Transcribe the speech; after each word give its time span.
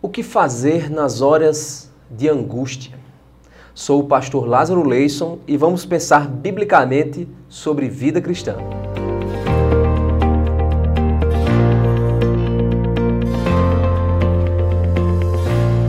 O 0.00 0.08
que 0.08 0.22
fazer 0.22 0.88
nas 0.88 1.20
horas 1.20 1.90
de 2.08 2.28
angústia? 2.28 2.96
Sou 3.74 3.98
o 3.98 4.04
pastor 4.04 4.46
Lázaro 4.46 4.86
Leison 4.86 5.40
e 5.44 5.56
vamos 5.56 5.84
pensar 5.84 6.28
biblicamente 6.28 7.28
sobre 7.48 7.88
vida 7.88 8.20
cristã. 8.20 8.54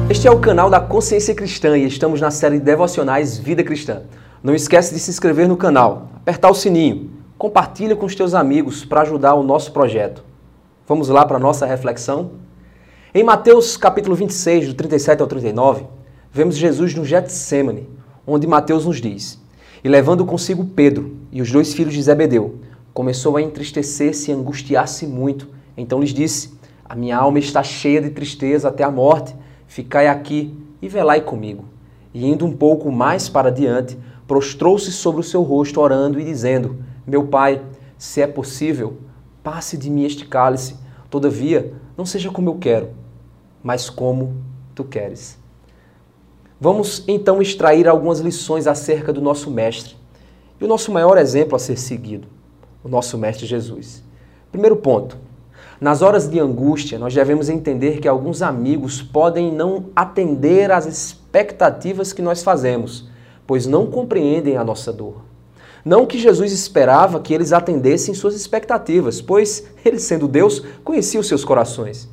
Este 0.10 0.28
é 0.28 0.32
o 0.32 0.40
canal 0.40 0.72
da 0.72 0.80
Consciência 0.80 1.36
Cristã 1.36 1.78
e 1.78 1.86
estamos 1.86 2.20
na 2.20 2.32
série 2.32 2.60
Devocionais 2.60 3.38
Vida 3.38 3.64
Cristã. 3.64 4.02
Não 4.42 4.56
esquece 4.56 4.92
de 4.92 5.00
se 5.00 5.12
inscrever 5.12 5.48
no 5.48 5.56
canal, 5.56 6.10
apertar 6.16 6.50
o 6.50 6.56
sininho, 6.56 7.12
compartilha 7.38 7.96
com 7.96 8.08
os 8.08 8.16
teus 8.16 8.34
amigos 8.34 8.84
para 8.84 9.02
ajudar 9.02 9.36
o 9.36 9.44
nosso 9.44 9.72
projeto. 9.72 10.26
Vamos 10.88 11.10
lá 11.10 11.28
para 11.28 11.38
a 11.38 11.40
nossa 11.40 11.68
reflexão? 11.68 12.49
Em 13.12 13.24
Mateus 13.24 13.76
capítulo 13.76 14.16
26, 14.16 14.68
do 14.68 14.76
37 14.76 15.20
ao 15.20 15.28
39, 15.28 15.84
vemos 16.32 16.56
Jesus 16.56 16.94
no 16.94 17.04
Getsemane, 17.04 17.90
onde 18.26 18.46
Mateus 18.46 18.86
nos 18.86 19.02
diz: 19.02 19.42
E 19.84 19.90
levando 19.90 20.24
consigo 20.24 20.64
Pedro 20.64 21.18
e 21.32 21.42
os 21.42 21.52
dois 21.52 21.74
filhos 21.74 21.96
de 21.96 22.04
Zebedeu, 22.04 22.60
começou 22.94 23.36
a 23.36 23.42
entristecer-se 23.42 24.30
e 24.30 24.34
angustiar-se 24.36 25.08
muito. 25.08 25.48
Então 25.76 26.00
lhes 26.00 26.14
disse: 26.14 26.54
A 26.86 26.94
minha 26.94 27.18
alma 27.18 27.40
está 27.40 27.64
cheia 27.64 28.00
de 28.00 28.12
tristeza 28.12 28.68
até 28.68 28.84
a 28.84 28.92
morte. 28.92 29.36
Ficai 29.66 30.08
aqui 30.08 30.56
e 30.80 30.88
velai 30.88 31.22
comigo. 31.22 31.66
E 32.14 32.28
indo 32.28 32.46
um 32.46 32.56
pouco 32.56 32.92
mais 32.92 33.28
para 33.28 33.52
diante, 33.52 33.98
prostrou-se 34.28 34.92
sobre 34.92 35.22
o 35.22 35.24
seu 35.24 35.42
rosto, 35.42 35.82
orando 35.82 36.20
e 36.20 36.24
dizendo: 36.24 36.76
Meu 37.08 37.26
pai, 37.26 37.60
se 37.98 38.22
é 38.22 38.28
possível, 38.28 39.00
passe 39.42 39.80
de 39.80 39.90
mim 39.90 40.06
este 40.06 40.28
cálice. 40.28 40.76
Todavia, 41.10 41.74
não 41.98 42.06
seja 42.06 42.30
como 42.30 42.50
eu 42.50 42.56
quero, 42.56 42.99
mas 43.64 43.90
como 43.90 44.36
tu 44.74 44.84
queres. 44.84 45.38
Vamos 46.60 47.04
então 47.08 47.42
extrair 47.42 47.88
algumas 47.88 48.20
lições 48.20 48.68
acerca 48.68 49.14
do 49.14 49.22
nosso 49.22 49.50
Mestre 49.50 49.96
e 50.60 50.66
o 50.66 50.68
nosso 50.68 50.92
maior 50.92 51.18
exemplo 51.18 51.56
a 51.56 51.60
ser 51.60 51.78
seguido, 51.78 52.28
o 52.84 52.90
nosso 52.90 53.18
Mestre 53.18 53.46
Jesus. 53.46 54.04
Primeiro 54.52 54.76
ponto: 54.76 55.18
nas 55.80 56.02
horas 56.02 56.28
de 56.28 56.40
angústia, 56.40 57.00
nós 57.00 57.14
devemos 57.14 57.48
entender 57.48 58.00
que 58.00 58.08
alguns 58.08 58.42
amigos 58.42 59.02
podem 59.02 59.54
não 59.54 59.86
atender 59.96 60.72
às 60.72 60.86
expectativas 60.86 62.12
que 62.12 62.22
nós 62.22 62.44
fazemos, 62.44 63.10
pois 63.48 63.66
não 63.66 63.86
compreendem 63.88 64.58
a 64.58 64.64
nossa 64.64 64.92
dor. 64.92 65.22
Não 65.86 66.06
que 66.06 66.20
Jesus 66.20 66.52
esperava 66.52 67.22
que 67.22 67.34
eles 67.34 67.54
atendessem 67.54 68.14
suas 68.14 68.36
expectativas, 68.36 69.22
pois 69.22 69.64
ele, 69.86 69.98
sendo 69.98 70.28
Deus, 70.28 70.62
conhecia 70.84 71.22
os 71.22 71.28
seus 71.28 71.46
corações 71.46 72.10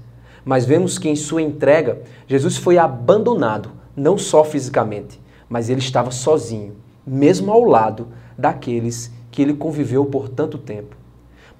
mas 0.46 0.64
vemos 0.64 0.96
que 0.96 1.08
em 1.08 1.16
sua 1.16 1.42
entrega, 1.42 2.02
Jesus 2.28 2.56
foi 2.56 2.78
abandonado, 2.78 3.72
não 3.96 4.16
só 4.16 4.44
fisicamente, 4.44 5.20
mas 5.48 5.68
ele 5.68 5.80
estava 5.80 6.12
sozinho, 6.12 6.76
mesmo 7.04 7.50
ao 7.50 7.64
lado 7.64 8.06
daqueles 8.38 9.10
que 9.28 9.42
ele 9.42 9.54
conviveu 9.54 10.04
por 10.06 10.28
tanto 10.28 10.56
tempo. 10.56 10.96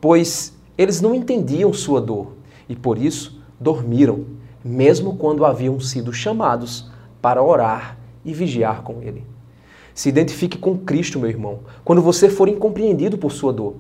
Pois 0.00 0.56
eles 0.78 1.00
não 1.00 1.16
entendiam 1.16 1.72
sua 1.72 2.00
dor 2.00 2.28
e 2.68 2.76
por 2.76 2.96
isso 2.96 3.42
dormiram, 3.58 4.24
mesmo 4.64 5.16
quando 5.16 5.44
haviam 5.44 5.80
sido 5.80 6.12
chamados 6.12 6.88
para 7.20 7.42
orar 7.42 7.98
e 8.24 8.32
vigiar 8.32 8.82
com 8.82 9.02
ele. 9.02 9.24
Se 9.92 10.08
identifique 10.08 10.58
com 10.58 10.78
Cristo, 10.78 11.18
meu 11.18 11.28
irmão, 11.28 11.58
quando 11.84 12.00
você 12.00 12.30
for 12.30 12.48
incompreendido 12.48 13.18
por 13.18 13.32
sua 13.32 13.52
dor. 13.52 13.74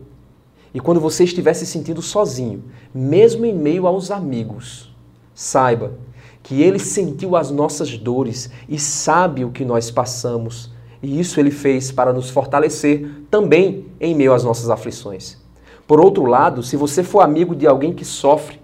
E 0.74 0.80
quando 0.80 1.00
você 1.00 1.22
estiver 1.22 1.54
se 1.54 1.64
sentindo 1.64 2.02
sozinho, 2.02 2.64
mesmo 2.92 3.46
em 3.46 3.54
meio 3.54 3.86
aos 3.86 4.10
amigos, 4.10 4.95
Saiba 5.36 5.92
que 6.42 6.62
Ele 6.62 6.78
sentiu 6.78 7.36
as 7.36 7.50
nossas 7.50 7.98
dores 7.98 8.48
e 8.66 8.78
sabe 8.78 9.44
o 9.44 9.50
que 9.50 9.66
nós 9.66 9.90
passamos. 9.90 10.72
E 11.02 11.20
isso 11.20 11.38
Ele 11.38 11.50
fez 11.50 11.92
para 11.92 12.10
nos 12.10 12.30
fortalecer 12.30 13.06
também 13.30 13.84
em 14.00 14.14
meio 14.14 14.32
às 14.32 14.42
nossas 14.42 14.70
aflições. 14.70 15.36
Por 15.86 16.00
outro 16.00 16.24
lado, 16.24 16.62
se 16.62 16.74
você 16.74 17.02
for 17.02 17.20
amigo 17.20 17.54
de 17.54 17.66
alguém 17.66 17.92
que 17.92 18.04
sofre, 18.04 18.58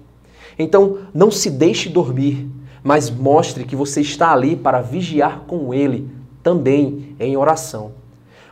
então 0.59 1.01
não 1.13 1.31
se 1.31 1.51
deixe 1.51 1.91
dormir, 1.91 2.49
mas 2.83 3.11
mostre 3.11 3.65
que 3.65 3.77
você 3.77 4.01
está 4.01 4.33
ali 4.33 4.57
para 4.57 4.81
vigiar 4.81 5.41
com 5.41 5.75
ele, 5.75 6.11
também 6.43 7.15
em 7.21 7.37
oração. 7.37 7.93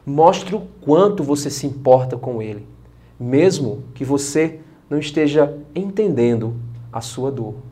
Mostre 0.05 0.55
o 0.55 0.63
quanto 0.83 1.23
você 1.23 1.49
se 1.49 1.67
importa 1.67 2.19
com 2.19 2.43
ele, 2.43 2.67
mesmo 3.19 3.85
que 3.95 4.05
você 4.05 4.61
não 4.91 4.99
esteja 4.99 5.57
entendendo 5.75 6.55
a 6.93 7.01
sua 7.01 7.31
dor. 7.31 7.70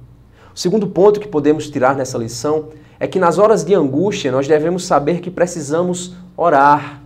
O 0.58 0.60
segundo 0.60 0.88
ponto 0.88 1.20
que 1.20 1.28
podemos 1.28 1.70
tirar 1.70 1.94
nessa 1.94 2.18
lição 2.18 2.70
é 2.98 3.06
que 3.06 3.20
nas 3.20 3.38
horas 3.38 3.64
de 3.64 3.76
angústia 3.76 4.32
nós 4.32 4.48
devemos 4.48 4.84
saber 4.84 5.20
que 5.20 5.30
precisamos 5.30 6.16
orar, 6.36 7.00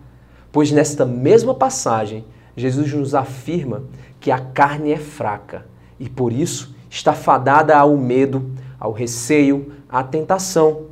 pois 0.51 0.73
nesta 0.73 1.05
mesma 1.05 1.55
passagem 1.55 2.25
Jesus 2.57 2.95
nos 2.95 3.15
afirma 3.15 3.83
que 4.19 4.31
a 4.31 4.39
carne 4.39 4.91
é 4.91 4.97
fraca 4.97 5.67
e 6.01 6.09
por 6.09 6.33
isso 6.33 6.75
está 6.89 7.13
fadada 7.13 7.77
ao 7.77 7.95
medo, 7.95 8.53
ao 8.81 8.91
receio, 8.91 9.71
à 9.87 10.03
tentação. 10.03 10.87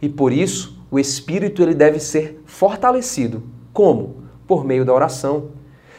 E 0.00 0.08
por 0.08 0.32
isso 0.32 0.82
o 0.90 0.98
espírito 0.98 1.62
ele 1.62 1.74
deve 1.74 2.00
ser 2.00 2.42
fortalecido. 2.46 3.42
Como? 3.74 4.22
Por 4.46 4.64
meio 4.64 4.86
da 4.86 4.94
oração. 4.94 5.48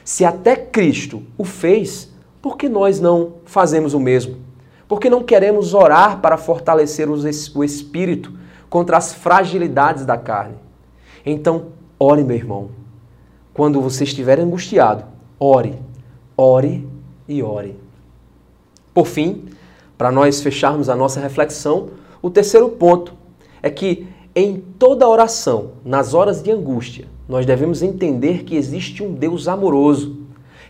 Se 0.04 0.26
até 0.26 0.56
Cristo 0.56 1.22
o 1.38 1.44
fez, 1.44 2.12
por 2.42 2.58
que 2.58 2.68
nós 2.68 3.00
não 3.00 3.34
fazemos 3.46 3.94
o 3.94 4.00
mesmo? 4.00 4.47
Porque 4.88 5.10
não 5.10 5.24
queremos 5.24 5.74
orar 5.74 6.20
para 6.22 6.38
fortalecer 6.38 7.10
o 7.10 7.64
espírito 7.64 8.32
contra 8.70 8.98
as 8.98 9.14
fragilidades 9.14 10.06
da 10.06 10.18
carne. 10.18 10.56
Então, 11.26 11.68
ore, 12.00 12.24
meu 12.24 12.36
irmão. 12.36 12.70
Quando 13.54 13.82
você 13.82 14.04
estiver 14.04 14.40
angustiado, 14.40 15.04
ore, 15.40 15.78
ore 16.38 16.88
e 17.28 17.44
ore. 17.44 17.78
Por 18.94 19.08
fim, 19.08 19.46
para 19.98 20.12
nós 20.12 20.42
fecharmos 20.42 20.90
a 20.90 20.96
nossa 20.96 21.20
reflexão, 21.20 21.90
o 22.22 22.30
terceiro 22.30 22.70
ponto 22.70 23.14
é 23.62 23.70
que 23.70 24.08
em 24.36 24.58
toda 24.78 25.08
oração, 25.08 25.72
nas 25.84 26.14
horas 26.14 26.42
de 26.42 26.52
angústia, 26.52 27.08
nós 27.28 27.46
devemos 27.46 27.82
entender 27.82 28.44
que 28.44 28.56
existe 28.56 29.04
um 29.04 29.14
Deus 29.14 29.48
amoroso, 29.48 30.22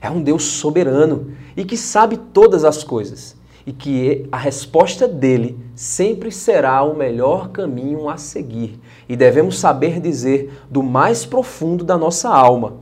é 0.01 0.09
um 0.09 0.21
Deus 0.21 0.43
soberano 0.43 1.31
e 1.55 1.65
que 1.65 1.75
sabe 1.75 2.17
todas 2.17 2.63
as 2.63 2.83
coisas 2.83 3.35
e 3.67 3.73
que 3.73 4.25
a 4.31 4.37
resposta 4.37 5.09
dele 5.09 5.59
sempre 5.75 6.31
será 6.31 6.81
o 6.83 6.95
melhor 6.95 7.49
caminho 7.49 8.07
a 8.07 8.15
seguir. 8.15 8.79
E 9.09 9.15
devemos 9.17 9.59
saber 9.59 9.99
dizer 9.99 10.57
do 10.71 10.81
mais 10.81 11.25
profundo 11.25 11.83
da 11.83 11.97
nossa 11.97 12.29
alma: 12.29 12.75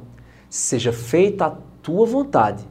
seja 0.48 0.94
feita 0.94 1.48
a 1.48 1.56
tua 1.82 2.06
vontade 2.06 2.64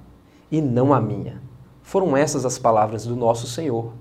e 0.48 0.62
não 0.62 0.94
a 0.94 1.00
minha. 1.00 1.42
Foram 1.82 2.16
essas 2.16 2.46
as 2.46 2.56
palavras 2.56 3.04
do 3.04 3.16
nosso 3.16 3.48
Senhor. 3.48 3.92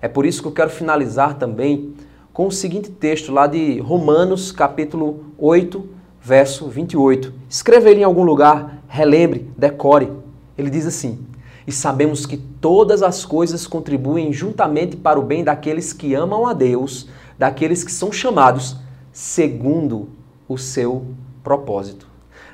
É 0.00 0.06
por 0.06 0.24
isso 0.24 0.42
que 0.42 0.46
eu 0.46 0.52
quero 0.52 0.70
finalizar 0.70 1.34
também 1.34 1.92
com 2.32 2.46
o 2.46 2.52
seguinte 2.52 2.88
texto 2.88 3.32
lá 3.32 3.48
de 3.48 3.80
Romanos, 3.80 4.52
capítulo 4.52 5.24
8, 5.36 5.88
verso 6.22 6.68
28. 6.68 7.34
Escreva 7.48 7.90
ele 7.90 8.02
em 8.02 8.04
algum 8.04 8.22
lugar, 8.22 8.80
relembre, 8.86 9.50
decore. 9.58 10.12
Ele 10.56 10.70
diz 10.70 10.86
assim: 10.86 11.26
e 11.66 11.72
sabemos 11.72 12.26
que 12.26 12.36
todas 12.36 13.02
as 13.02 13.24
coisas 13.24 13.66
contribuem 13.66 14.32
juntamente 14.32 14.96
para 14.96 15.18
o 15.18 15.22
bem 15.22 15.44
daqueles 15.44 15.92
que 15.92 16.14
amam 16.14 16.46
a 16.46 16.52
Deus, 16.52 17.08
daqueles 17.38 17.84
que 17.84 17.92
são 17.92 18.10
chamados 18.12 18.76
segundo 19.12 20.08
o 20.48 20.56
seu 20.56 21.04
propósito. 21.42 22.06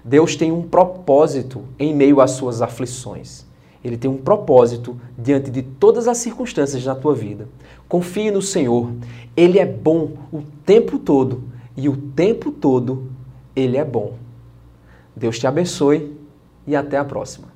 Deus 0.05 0.37
tem 0.37 0.53
um 0.53 0.63
propósito 0.63 1.65
em 1.79 1.95
meio 1.95 2.21
às 2.21 2.33
suas 2.33 2.63
aflições. 2.63 3.45
Ele 3.83 3.97
tem 3.97 4.11
um 4.11 4.17
propósito 4.17 4.97
diante 5.17 5.51
de 5.51 5.63
todas 5.63 6.09
as 6.09 6.19
circunstâncias 6.19 6.85
na 6.85 6.95
tua 6.95 7.15
vida. 7.15 7.49
Confie 7.89 8.31
no 8.31 8.43
Senhor. 8.43 8.91
Ele 9.37 9.59
é 9.59 9.67
bom 9.67 10.13
o 10.33 10.43
tempo 10.65 10.99
todo 10.99 11.45
e 11.77 11.89
o 11.89 11.97
tempo 11.97 12.51
todo 12.51 13.11
ele 13.55 13.77
é 13.77 13.85
bom. 13.85 14.15
Deus 15.15 15.39
te 15.39 15.47
abençoe 15.47 16.17
e 16.67 16.75
até 16.75 16.99
a 16.99 17.05
próxima. 17.05 17.56